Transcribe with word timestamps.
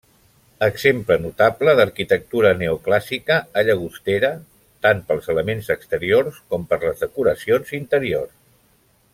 Exemple 0.67 1.17
notable 1.25 1.73
d'arquitectura 1.79 2.53
neoclàssica 2.61 3.37
a 3.61 3.65
Llagostera, 3.67 4.33
tant 4.87 5.05
pels 5.11 5.31
elements 5.35 5.71
exteriors 5.77 6.41
com 6.55 6.69
per 6.73 6.81
les 6.89 7.05
decoracions 7.07 7.77
interiors. 7.83 8.35